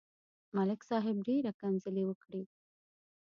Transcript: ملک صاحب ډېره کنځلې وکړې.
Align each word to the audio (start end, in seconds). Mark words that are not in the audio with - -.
ملک 0.55 0.81
صاحب 0.89 1.15
ډېره 1.27 1.51
کنځلې 1.59 2.03
وکړې. 2.05 2.41